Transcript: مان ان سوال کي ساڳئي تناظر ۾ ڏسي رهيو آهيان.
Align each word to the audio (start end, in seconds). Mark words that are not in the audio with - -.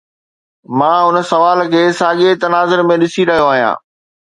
مان 0.77 0.99
ان 1.07 1.17
سوال 1.31 1.59
کي 1.71 1.81
ساڳئي 1.99 2.31
تناظر 2.43 2.79
۾ 2.93 2.99
ڏسي 3.05 3.23
رهيو 3.33 3.49
آهيان. 3.53 3.75